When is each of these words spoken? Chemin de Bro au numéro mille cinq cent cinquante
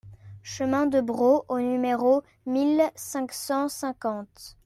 Chemin 0.41 0.87
de 0.87 0.99
Bro 0.99 1.45
au 1.47 1.59
numéro 1.59 2.23
mille 2.47 2.89
cinq 2.95 3.31
cent 3.31 3.69
cinquante 3.69 4.57